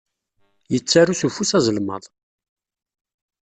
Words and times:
Yettaru 0.73 1.13
s 1.19 1.21
ufus 1.27 1.51
azelmaḍ. 1.57 2.03